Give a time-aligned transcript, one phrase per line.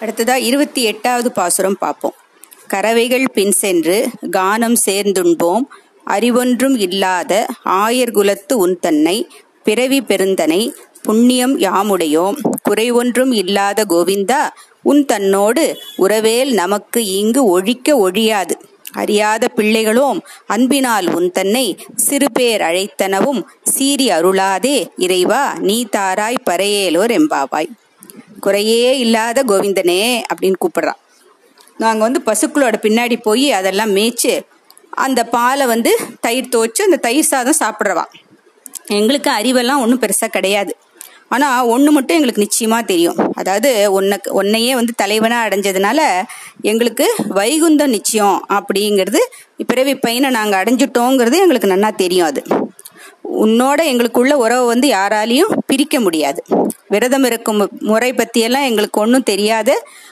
[0.00, 2.14] அடுத்ததா இருபத்தி எட்டாவது பாசுரம் பார்ப்போம்
[2.68, 3.96] கறவைகள் பின் சென்று
[4.30, 5.64] கானம் சேர்ந்துண்போம்.
[6.06, 7.32] அறிவொன்றும் இல்லாத
[7.64, 9.16] ஆயர் குலத்து உன் தன்னை
[9.64, 10.60] பிறவி பெருந்தனை
[11.02, 12.36] புண்ணியம் யாமுடையோம்.
[12.68, 14.42] குறைவொன்றும் இல்லாத கோவிந்தா
[14.82, 15.64] உன் தன்னோடு
[15.98, 18.56] உறவேல் நமக்கு இங்கு ஒழிக்க ஒழியாது.
[18.92, 27.70] அறியாத பிள்ளைகளோம் அன்பினால் உன் தன்னை சிறுபேர் அழைத்தனவும் சீறி அருளாதே இறைவா நீ தாராய் பறையேலோர் எம்பாவாய்.
[28.46, 31.00] குறையே இல்லாத கோவிந்தனே அப்படின்னு கூப்பிடுறான்
[31.76, 34.34] நாங்கள் வந்து பசுக்களோட பின்னாடி போய் அதெல்லாம் மேய்ச்சி
[35.04, 38.04] அந்த பாலை வந்து தயிர் துவச்சி அந்த தயிர் சாதம் சாப்பிட்றவா.
[38.98, 40.72] எங்களுக்கு அறிவெல்லாம் ஒன்றும் பெருசாக கிடையாது.
[41.34, 43.18] ஆனால் ஒன்று மட்டும் எங்களுக்கு நிச்சயமாக தெரியும்.
[43.40, 46.00] அதாவது ஒன்னுக்கு ஒன்னையே வந்து தலைவனாக அடைஞ்சதுனால
[46.70, 47.06] எங்களுக்கு
[47.38, 49.22] வைகுந்தம் நிச்சயம் அப்படிங்கிறது
[49.72, 52.42] பிறவி பையனை நாங்கள் அடைஞ்சிட்டோங்கிறது எங்களுக்கு நல்லா தெரியும் அது.
[53.44, 56.40] உன்னோட எங்களுக்குள்ள உறவை வந்து யாராலையும் பிரிக்க முடியாது.
[56.88, 59.70] விரதம் இருக்கும் முறை பற்றியெல்லாம் எங்களுக்கு ஒன்றும் தெரியாத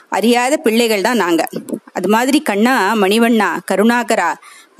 [0.09, 1.51] அறியாத பிள்ளைகள் தான் நாங்கள்
[1.93, 4.29] அது மாதிரி கண்ணா மணிவண்ணா கருணாகரா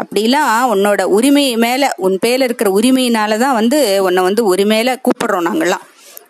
[0.02, 5.86] அப்படிலாம் உன்னோட உரிமை மேலே உன் பேல இருக்கிற உரிமையினால தான் வந்து உன்னை வந்து உரிமையில கூப்பிடுறோம் நாங்கள்லாம்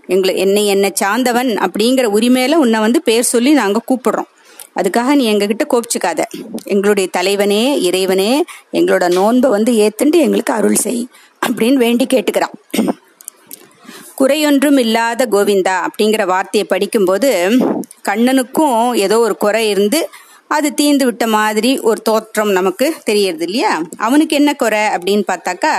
[0.07, 4.29] எங்களை என்னை என்னை சார்ந்தவன் அப்படிங்கிற உரிமையில உன்னை வந்து பேர் சொல்லி நாங்கள் கூப்பிடுறோம்.
[4.75, 6.21] அதுக்காக நீ எங்ககிட்ட கோபிச்சுக்காத.
[6.63, 11.07] எங்களுடைய தலைவனே இறைவனே எங்களோட நோன்பை வந்து ஏத்துண்டு எங்களுக்கு அருள் செய்.
[11.47, 12.55] அப்படின்னு வேண்டி கேட்டுக்கிறான்.
[14.19, 17.31] குறையொன்றும் இல்லாத கோவிந்தா அப்படிங்கிற வார்த்தையை படிக்கும்போது
[18.09, 19.99] கண்ணனுக்கும் ஏதோ ஒரு குறை இருந்து
[20.47, 25.73] அது தீந்து விட்ட மாதிரி ஒரு தோற்றம் நமக்கு தெரியறது இல்லையா அவனுக்கு என்ன குறை அப்படின்னு பார்த்தாக்கா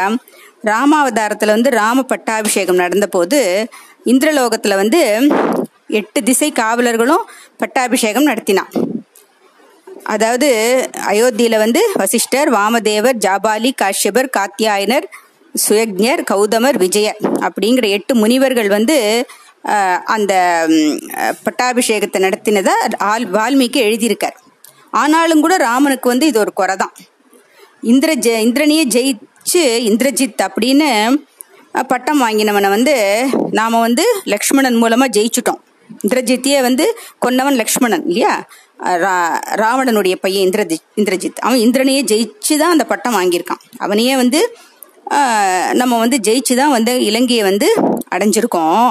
[0.65, 3.41] ராமாவதாரத்தில் வந்து ராம பட்டாபிஷேகம் நடந்த போது
[4.05, 5.01] இந்திரலோகத்தில் வந்து
[5.99, 7.25] எட்டு திசை காவலர்களும்
[7.57, 8.73] பட்டாபிஷேகம் நடத்தினான்.
[10.05, 10.49] அதாவது
[11.07, 15.07] அயோத்தியில் வந்து வசிஷ்டர் வாமதேவர் ஜாபாலி காஷ்யபர் காத்தியாயனர்
[15.65, 18.97] சுயக்ஞர் கௌதமர் விஜயர் அப்படிங்கிற எட்டு முனிவர்கள் வந்து
[20.15, 20.33] அந்த
[21.47, 22.75] பட்டாபிஷேகத்தை நடத்தினதை
[23.11, 24.37] ஆல் வால்மீகி எழுதியிருக்கார்.
[25.03, 26.95] ஆனாலும் கூட ராமனுக்கு வந்து இது ஒரு குறை தான்
[27.93, 30.91] இந்திர ஜெ இந்திரனையே ஜெயிச்சு இந்திரஜித் அப்படின்னு
[31.91, 32.95] பட்டம் வாங்கினவனை வந்து
[33.59, 35.61] நாம் வந்து லக்ஷ்மணன் மூலமாக ஜெயிச்சுட்டோம்.
[36.05, 36.85] இந்திரஜித்தியே வந்து
[37.25, 38.33] கொன்னவன் லக்ஷ்மணன் இல்லையா?
[39.05, 39.17] ரா
[39.63, 41.39] ராவணனுடைய பையன் இந்திரஜித் இந்திரஜித்.
[41.47, 43.63] அவன் இந்திரனையே ஜெயிச்சு தான் அந்த பட்டம் வாங்கியிருக்கான்.
[43.85, 44.41] அவனையே வந்து
[45.81, 47.69] நம்ம வந்து ஜெயிச்சு தான் வந்து இலங்கையை வந்து
[48.15, 48.89] அடைஞ்சிருக்கோம்.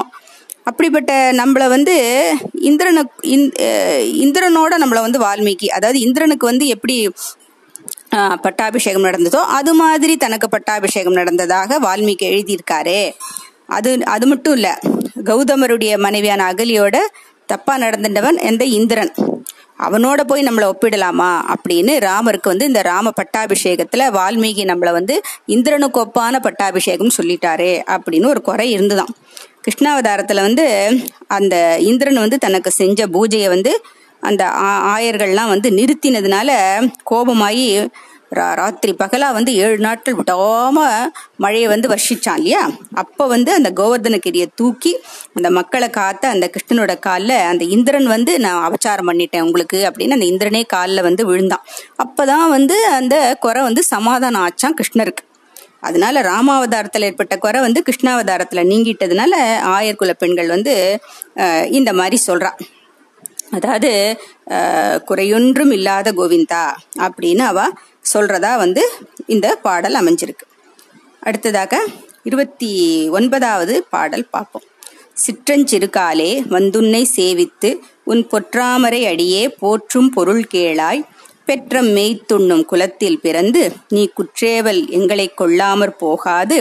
[0.68, 1.94] அப்படிப்பட்ட நம்மளை வந்து
[2.68, 3.02] இந்திரனு
[4.24, 6.96] இந்திரனோட நம்மளை வந்து வால்மீகி அதாவது இந்திரனுக்கு வந்து எப்படி
[8.44, 12.98] பட்டாபிஷேகம் நடந்ததோ அது மாதிரி தனக்கு பட்டாபிஷேகம் நடந்ததாக வால்மீகி எழுதியிருக்காரு.
[13.76, 14.74] அது அது மட்டும் இல்லை
[15.30, 16.96] கௌதமருடைய மனைவியான அகலியோட
[17.52, 19.12] தப்பா நடந்துட்டவன் எந்த இந்திரன்?
[19.78, 21.54] அவனோட போய் நம்மளை ஒப்பிடலாமா?
[21.54, 28.42] அப்படின்னு ராமருக்கு வந்து இந்த ராம பட்டாபிஷேகத்துல வால்மீகி நம்மளை வந்து இந்திரனுக்கு ஒப்பான பட்டாபிஷேகம் சொல்லிட்டாரு அப்படின்னு ஒரு
[28.42, 29.14] குறை இருந்துதான்.
[29.60, 33.82] கிருஷ்ணாவதாரத்துல வந்து அந்த இந்திரன் வந்து தனக்கு செஞ்ச பூஜையை வந்து
[34.20, 34.44] அந்த
[34.96, 36.50] ஆயர்கள்லாம் வந்து நிறுத்தினதுனால
[37.10, 37.88] கோபமாயி
[38.32, 40.78] ராத்திரி பகலா வந்து ஏழு நாட்கள் விடாம
[41.36, 42.62] மழையை வந்து வர்ஷிச்சான் இல்லையா?
[42.92, 44.92] அப்ப வந்து அந்த கோவர்தனகிரியை தூக்கி
[45.34, 50.28] அந்த மக்களை காத்த அந்த கிருஷ்ணனோட காலில் அந்த இந்திரன் வந்து நான் அபச்சாரம் பண்ணிட்டேன் உங்களுக்கு அப்படின்னு அந்த
[50.32, 51.64] இந்திரனே காலில் வந்து விழுந்தான்.
[52.04, 55.24] அப்பதான் வந்து அந்த குறை வந்து சமாதானம் ஆச்சான் கிருஷ்ணருக்கு.
[55.80, 59.34] அதனால ராமாவதாரத்தில் ஏற்பட்ட குறை வந்து கிருஷ்ணாவதாரத்தில் நீங்கிட்டதுனால
[59.76, 60.74] ஆயர்குல பெண்கள் வந்து
[61.70, 62.50] இந்த மாதிரி சொல்றா
[63.50, 63.90] அதாவது
[65.10, 66.62] குறையொன்றும் இல்லாத கோவிந்தா
[66.98, 67.60] அப்படின்னு அவ
[68.12, 68.82] சொல்றதா வந்து
[69.26, 70.46] இந்த பாடல் அமைஞ்சிருக்கு.
[71.20, 71.84] அடுத்ததாக
[72.22, 72.70] இருபத்தி
[73.08, 74.66] ஒன்பதாவது பாடல் பார்ப்போம்.
[75.26, 77.70] சிற்றஞ்சிறுகாலே வந்துன்னை சேவித்து
[78.04, 81.02] உன் பொற்றாமரை அடியே போற்றும் பொருள் கேளாய்
[81.46, 86.56] பெற்ற மெய்த்துண்ணும் குலத்தில் பிறந்து நீ குற்றேவல் எங்களை கொள்ளாமற் போகாது.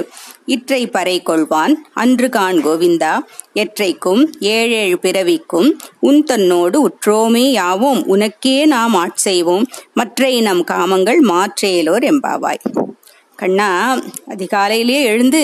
[0.46, 1.74] இற்றை பறை கொள்வான்.
[1.94, 3.14] அன்று கான் கோவிந்தா.
[3.54, 5.70] எற்றைக்கும் ஏழேழு பிறவிக்கும்
[6.00, 8.04] உன் தன்னோடு உற்றோமே யாவோம்.
[8.06, 12.62] உனக்கே நாம் ஆட்செய்வோம் மற்றை நம் காமங்கள் மாற்றேலோர் எம்பாவாய்
[13.36, 13.70] கண்ணா
[14.30, 15.42] அதிகாலையிலேயே எழுந்து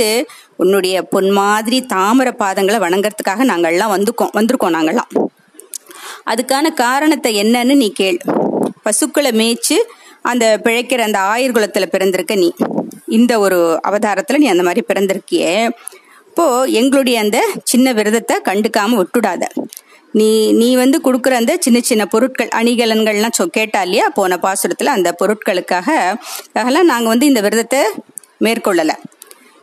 [0.57, 5.11] உன்னுடைய பொன் மாதிரி தாமர பாதங்களை வணங்கறதுக்காக நாங்கள்லாம் வந்துக்கோம் வந்திருக்கோம் நாங்கள்லாம்.
[6.25, 8.17] அதுக்கான காரணத்தை என்னன்னு நீ கேள்.
[8.83, 9.77] பசுக்களை மேய்ச்சு
[10.21, 12.49] அந்த பிழைக்கிற அந்த ஆயுர் குலத்துல பிறந்திருக்க நீ.
[13.07, 15.69] இந்த ஒரு அவதாரத்துல நீ அந்த மாதிரி பிறந்திருக்கியே.
[16.27, 19.43] இப்போ எங்களுடைய அந்த சின்ன விரதத்தை கண்டுக்காம விட்டுடாத.
[20.11, 25.15] நீ நீ வந்து கொடுக்குற அந்த சின்ன சின்ன பொருட்கள் அணிகலன்கள்லாம் சொ கேட்டா இல்லையா போன பாசுரத்துல அந்த
[25.21, 25.89] பொருட்களுக்காக
[26.53, 27.81] அதெல்லாம் நாங்கள் வந்து இந்த விரதத்தை
[28.39, 28.95] மேற்கொள்ளலை.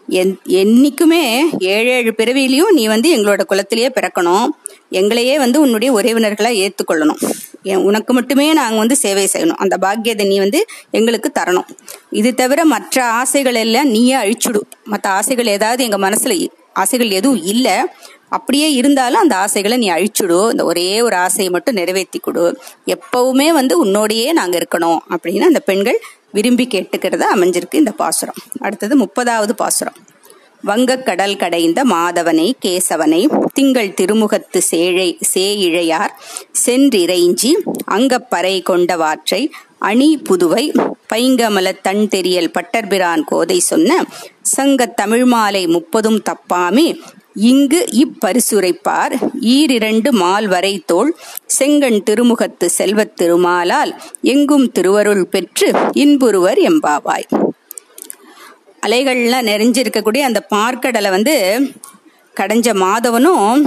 [0.09, 1.23] என் என்னைக்குமே
[1.59, 4.49] ஏழு ஏழு பிறவிலையும் நீ வந்து எங்களோட குலத்திலேயே பிறக்கணும்.
[4.91, 7.23] எங்களையே வந்து உன்னுடைய உறவினர்களாக ஏற்றுக்கொள்ளணும்
[7.63, 9.61] உனக்கு மட்டுமே நாங்கள் வந்து சேவை செய்யணும்.
[9.65, 11.69] அந்த பாக்கியத்தை நீ வந்து எங்களுக்கு தரணும்.
[12.11, 14.61] இது தவிர மற்ற ஆசைகள் எல்லாம் நீயே அழிச்சுடு.
[14.85, 17.77] மற்ற ஆசைகள் ஏதாவது எங்கள் மனசில் ஆசைகள் எதுவும் இல்லை.
[18.29, 20.51] அப்படியே இருந்தாலும் அந்த ஆசைகளை நீ அழிச்சுடு.
[20.51, 22.59] இந்த ஒரே ஒரு ஆசையை மட்டும் நிறைவேற்றி கொடு.
[22.87, 26.01] எப்பவுமே வந்து உன்னோடையே நாங்கள் இருக்கணும் அப்படின்னு அந்த பெண்கள்
[26.33, 28.35] விரும்பி கேட்டுக்கிறத அமைஞ்சிருக்கு இந்த பாசுரம்.
[28.61, 29.95] அடுத்தது முப்பதாவது பாசுரம்.
[30.67, 36.15] வங்கக்கடல் கடைந்த மாதவனை கேசவனை திங்கள் திருமுகத்து சேழை சேயிழையார்
[36.67, 37.53] சென்றிறைஞ்சி
[37.91, 40.73] அங்கப்பறை கொண்டவாற்றை அணி புதுவை
[41.13, 44.05] பைங்கமல தன் தெரியல் பட்டர்பிரான் கோதை சொன்ன
[44.41, 47.01] சங்க தமிழ்மாலை முப்பதும் தப்பாமே
[47.35, 50.85] இங்கு இப்பரிசுரைப்பார் ஈரிரண்டு மால் வரை
[51.47, 57.29] செங்கண் திருமுகத்து செல்வத் திருமாலால் எங்கும் திருவருள் பெற்று இன்புருவர் எம்பாவாய்.
[58.83, 61.35] அலைகள்லாம் நிறைஞ்சிருக்கக்கூடிய அந்த பார்க்கடலை வந்து
[62.37, 63.61] கடைஞ்ச மாதவனும்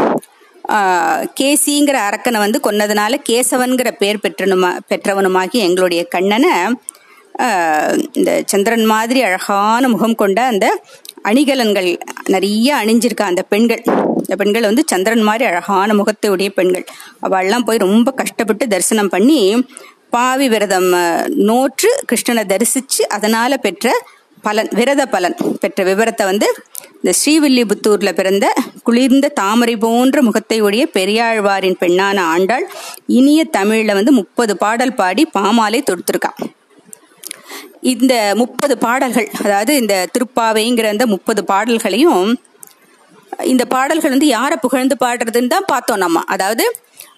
[1.39, 6.53] கேசிங்கிற அரக்கனை வந்து கொன்னதுனால கேசவன்கிற பேர் பெற்றனுமா பெற்றவனுமாகி எங்களுடைய கண்ணனை
[8.17, 10.65] இந்த சந்திரன் மாதிரி அழகான முகம் கொண்ட அந்த
[11.29, 11.89] அணிகலன்கள்
[12.33, 13.81] நிறைய அணிஞ்சிருக்கா அந்த பெண்கள்.
[14.23, 16.85] இந்த பெண்கள் வந்து சந்திரன் மாதிரி அழகான முகத்தையுடைய பெண்கள்.
[17.27, 19.39] அவள்லாம் போய் ரொம்ப கஷ்டப்பட்டு தரிசனம் பண்ணி
[20.15, 20.89] பாவி விரதம்
[21.49, 23.93] நோற்று கிருஷ்ணனை தரிசிச்சு அதனால பெற்ற
[24.43, 26.47] பலன் விரத பலன் பெற்ற விவரத்தை வந்து
[26.95, 28.45] இந்த ஸ்ரீவில்லிபுத்தூர்ல பிறந்த
[28.83, 32.65] குளிர்ந்த தாமரை போன்ற முகத்தை உடைய பெரியாழ்வாரின் பெண்ணான ஆண்டாள்
[33.07, 36.39] இனிய தமிழ்ல வந்து முப்பது பாடல் பாடி பாமாலை தொடுத்திருக்கான்
[37.81, 42.25] இந்த முப்பது பாடல்கள் அதாவது இந்த திருப்பாவைங்கிற அந்த முப்பது பாடல்களையும்
[43.45, 46.21] இந்த பாடல்கள் வந்து யாரை புகழ்ந்து பாடுறதுன்னு தான் பார்த்தோம் நம்ம.
[46.27, 46.63] அதாவது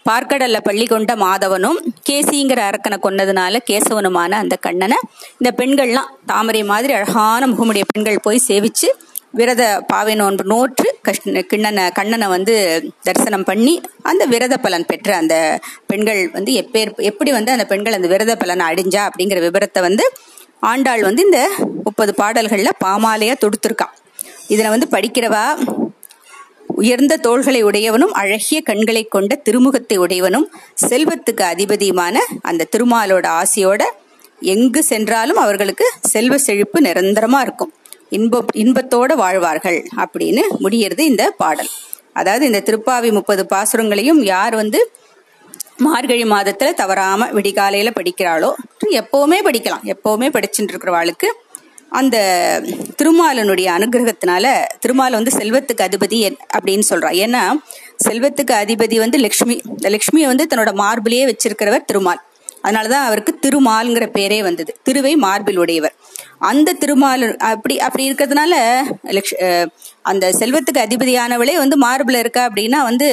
[0.06, 1.78] பார்க்கடல்ல பள்ளி கொண்ட மாதவனும்
[2.08, 4.98] கேசிங்கிற அரக்கனை கொன்னதுனால கேசவனுமான அந்த கண்ணனை
[5.36, 8.90] இந்த பெண்கள்லாம் தாமரை மாதிரி அழகான முகமுடைய பெண்கள் போய் சேவிச்சு
[9.36, 12.56] விரத பாவை நோன்பு நோற்று கஷ்ண கிண்ணனை கண்ணனை வந்து
[13.04, 13.74] தரிசனம் பண்ணி
[14.04, 15.36] அந்த விரத பலன் பெற்ற அந்த
[15.88, 20.06] பெண்கள் வந்து எப்பேர் எப்படி வந்து அந்த பெண்கள் அந்த விரத பலனை அடிஞ்சா அப்படிங்கிற விவரத்தை வந்து
[20.64, 21.40] ஆண்டாள் வந்து இந்த
[21.88, 23.96] முப்பது பாடல்களில் பாமாலையா தொடுத்திருக்கான்
[24.48, 25.46] இதில் வந்து படிக்கிறவா
[26.76, 30.48] உயர்ந்த தோள்களை உடையவனும் அழகிய கண்களை கொண்ட திருமுகத்தை உடையவனும்
[30.82, 33.84] செல்வத்துக்கு அதிபதியுமான அந்த திருமாலோட ஆசையோட
[34.54, 37.72] எங்கு சென்றாலும் அவர்களுக்கு செல்வ செழிப்பு நிரந்தரமா இருக்கும்.
[38.10, 41.72] இன்ப இன்பத்தோட வாழ்வார்கள் அப்படின்னு முடியறது இந்த பாடல்.
[42.14, 44.80] அதாவது இந்த திருப்பாவி முப்பது பாசுரங்களையும் யார் வந்து
[45.78, 48.50] மார்கழி மாதத்துல தவறாம விடிகாலையில படிக்கிறாளோ
[49.02, 49.86] எப்பவுமே படிக்கலாம்.
[49.94, 51.30] எப்பவுமே படிச்சுட்டு இருக்கிறவாளுக்கு
[51.94, 52.18] அந்த
[52.98, 54.46] திருமாலனுடைய அனுகிரகத்தினால
[54.86, 56.20] திருமால வந்து செல்வத்துக்கு அதிபதி
[56.58, 57.10] அப்படின்னு சொல்றா.
[57.24, 57.44] ஏன்னா
[58.08, 59.56] செல்வத்துக்கு அதிபதி வந்து லக்ஷ்மி.
[59.66, 62.22] இந்த லக்ஷ்மியை வந்து தன்னோட மார்பிலேயே வச்சிருக்கிறவர் திருமால்.
[62.64, 64.72] அதனாலதான் அவருக்கு திருமால்ங்கிற பேரே வந்தது.
[64.90, 65.96] திருவை மார்பில் உடையவர்
[66.50, 68.54] அந்த திருமாலர் அப்படி அப்படி இருக்கிறதுனால
[69.18, 69.34] லக்ஷ
[70.12, 73.08] அந்த செல்வத்துக்கு அதிபதியானவளே வந்து மார்பில் இருக்கா அப்படின்னா வந்து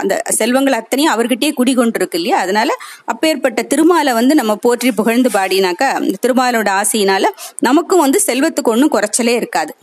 [0.00, 2.38] அந்த செல்வங்கள் அத்தனையும் அவர்கிட்டயே குடிகொண்டிருக்கு இல்லையா?
[2.44, 2.70] அதனால
[3.12, 7.30] அப்பேற்பட்ட திருமாலை வந்து நம்ம போற்றி புகழ்ந்து பாடினாக்கா அந்த திருமாலோட ஆசையினால
[7.68, 9.74] நமக்கும் வந்து செல்வத்துக்கு ஒன்றும் குறைச்சலே இருக்காது.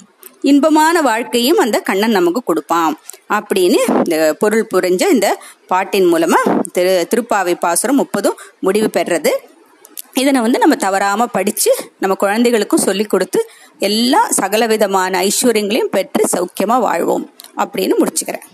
[0.52, 2.94] இன்பமான வாழ்க்கையும் அந்த கண்ணன் நமக்கு கொடுப்பான்
[3.38, 5.28] அப்படின்னு இந்த பொருள் புரிஞ்ச இந்த
[5.72, 6.40] பாட்டின் மூலமா
[6.76, 9.32] திரு திருப்பாவை பாசுரம் முப்பதும் முடிவு பெறுறது.
[10.22, 13.40] இதனை வந்து நம்ம தவறாம படிச்சு நம்ம குழந்தைகளுக்கும் சொல்லி கொடுத்து
[13.90, 17.26] எல்லா சகல விதமான ஐஸ்வர்யங்களையும் பெற்று சௌக்கியமா வாழ்வோம்
[17.64, 18.48] அப்படின்னு முடிச்சுக்கிறேன்.